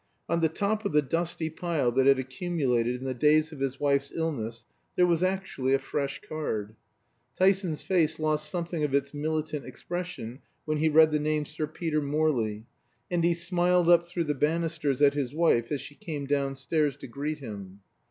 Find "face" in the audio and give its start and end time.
7.83-8.17